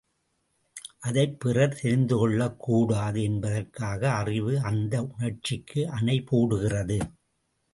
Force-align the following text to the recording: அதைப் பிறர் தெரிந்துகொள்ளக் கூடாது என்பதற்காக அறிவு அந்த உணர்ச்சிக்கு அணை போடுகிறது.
அதைப் 0.99 1.39
பிறர் 1.39 1.79
தெரிந்துகொள்ளக் 1.83 2.55
கூடாது 2.57 3.23
என்பதற்காக 3.23 4.11
அறிவு 4.11 4.59
அந்த 4.61 5.03
உணர்ச்சிக்கு 5.03 5.89
அணை 5.89 6.21
போடுகிறது. 6.21 6.99